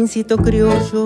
Jardincito 0.00 0.38
criollo, 0.38 1.04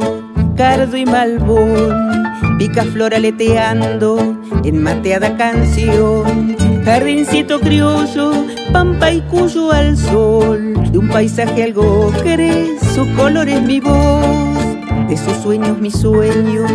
cardo 0.56 0.96
y 0.96 1.04
malbón, 1.04 2.28
pica 2.58 2.84
flor 2.84 3.12
aleteando 3.12 4.38
en 4.62 4.84
mateada 4.84 5.36
canción. 5.36 6.56
Jardincito 6.84 7.58
criollo, 7.58 8.30
pampa 8.72 9.10
y 9.10 9.20
cuyo 9.22 9.72
al 9.72 9.96
sol, 9.96 10.74
de 10.92 10.98
un 10.98 11.08
paisaje 11.08 11.64
algo 11.64 12.12
querés, 12.22 12.80
su 12.94 13.04
color 13.16 13.48
es 13.48 13.62
mi 13.62 13.80
voz, 13.80 14.56
de 15.08 15.16
sus 15.16 15.38
sueños 15.38 15.76
mis 15.80 15.94
sueños, 15.94 16.70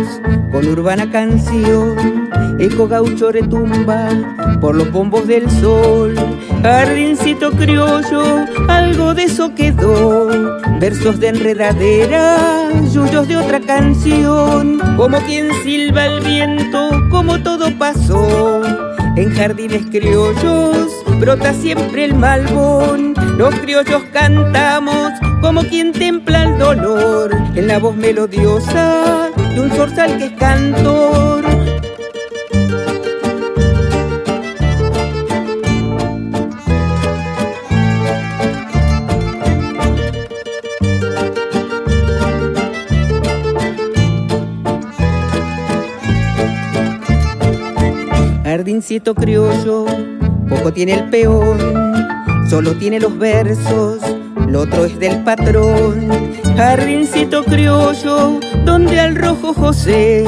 con 0.52 0.68
urbana 0.68 1.10
canción, 1.10 2.28
eco 2.58 2.86
gaucho 2.86 3.32
retumba 3.32 4.10
por 4.60 4.74
los 4.74 4.92
bombos 4.92 5.26
del 5.26 5.50
sol. 5.50 6.14
Jardincito 6.62 7.52
criollo, 7.52 8.44
algo 8.68 9.14
de 9.14 9.24
eso 9.24 9.54
quedó, 9.54 10.28
versos 10.78 11.18
de 11.18 11.28
enredadera, 11.28 12.36
yuyos 12.92 13.26
de 13.28 13.38
otra 13.38 13.60
canción, 13.60 14.78
como 14.98 15.18
quien 15.22 15.48
silba 15.62 16.04
el 16.04 16.20
viento, 16.20 16.90
como 17.10 17.42
todo 17.42 17.70
pasó. 17.78 18.62
En 19.16 19.34
jardines 19.34 19.86
criollos 19.90 20.92
brota 21.18 21.54
siempre 21.54 22.04
el 22.04 22.14
malbón, 22.14 23.14
los 23.38 23.54
criollos 23.56 24.02
cantamos 24.12 25.12
como 25.40 25.62
quien 25.62 25.92
templa 25.92 26.44
el 26.44 26.58
dolor, 26.58 27.34
en 27.54 27.68
la 27.68 27.78
voz 27.78 27.96
melodiosa 27.96 29.30
de 29.54 29.60
un 29.60 29.70
zorzal 29.70 30.18
que 30.18 30.26
es 30.26 30.32
cantor. 30.32 31.59
Jardincito 48.50 49.14
criollo, 49.14 49.86
poco 50.48 50.72
tiene 50.72 50.94
el 50.94 51.08
peón, 51.08 51.56
solo 52.50 52.74
tiene 52.74 52.98
los 52.98 53.16
versos, 53.16 54.00
lo 54.48 54.62
otro 54.62 54.86
es 54.86 54.98
del 54.98 55.22
patrón. 55.22 56.08
Jardincito 56.56 57.44
criollo, 57.44 58.40
donde 58.64 58.98
al 58.98 59.14
rojo 59.14 59.54
José 59.54 60.24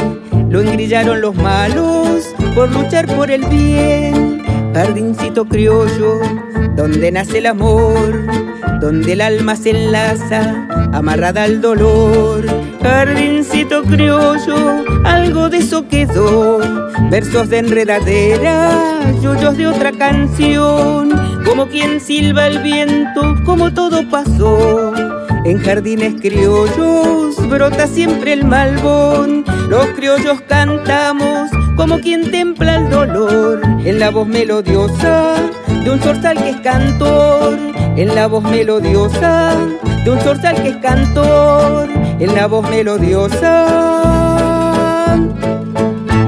lo 0.48 0.60
engrillaron 0.60 1.20
los 1.20 1.34
malos 1.34 2.32
por 2.54 2.70
luchar 2.70 3.08
por 3.08 3.28
el 3.28 3.44
bien. 3.46 4.41
Jardincito 4.74 5.44
criollo, 5.44 6.20
donde 6.74 7.12
nace 7.12 7.38
el 7.38 7.46
amor, 7.46 8.26
donde 8.80 9.12
el 9.12 9.20
alma 9.20 9.54
se 9.54 9.70
enlaza, 9.70 10.66
amarrada 10.92 11.44
al 11.44 11.60
dolor. 11.60 12.46
Jardincito 12.82 13.82
criollo, 13.82 14.82
algo 15.04 15.50
de 15.50 15.58
eso 15.58 15.86
quedó, 15.88 16.58
versos 17.10 17.50
de 17.50 17.58
enredadera, 17.58 19.12
yuyos 19.22 19.56
de 19.56 19.66
otra 19.66 19.92
canción, 19.92 21.10
como 21.44 21.68
quien 21.68 22.00
silba 22.00 22.46
el 22.46 22.58
viento, 22.58 23.36
como 23.44 23.72
todo 23.74 24.08
pasó. 24.08 24.92
En 25.44 25.58
jardines 25.58 26.20
criollos 26.20 27.36
brota 27.48 27.88
siempre 27.88 28.32
el 28.32 28.44
malbón, 28.44 29.44
los 29.68 29.86
criollos 29.88 30.40
cantamos 30.42 31.50
como 31.76 31.98
quien 31.98 32.30
templa 32.30 32.76
el 32.76 32.88
dolor, 32.90 33.60
en 33.84 33.98
la 33.98 34.10
voz 34.10 34.28
melodiosa 34.28 35.34
de 35.66 35.90
un 35.90 35.98
zorzal 35.98 36.36
que 36.40 36.50
es 36.50 36.60
cantor, 36.60 37.58
en 37.96 38.14
la 38.14 38.28
voz 38.28 38.44
melodiosa 38.44 39.56
de 40.04 40.10
un 40.10 40.20
zorzal 40.20 40.62
que 40.62 40.68
es 40.68 40.76
cantor, 40.76 41.88
en 42.20 42.34
la 42.36 42.46
voz 42.46 42.68
melodiosa 42.70 43.66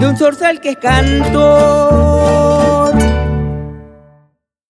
de 0.00 0.06
un 0.06 0.16
zorzal 0.16 0.60
que 0.60 0.70
es 0.70 0.76
cantor. 0.78 2.13